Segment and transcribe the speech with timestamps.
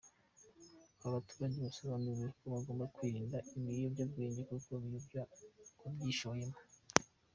[1.03, 5.21] Aba baturage basobanuriwe ko bagomba kwirida ibiyobyabwenge kuko biyobya
[5.81, 6.57] uwabyishoyemo.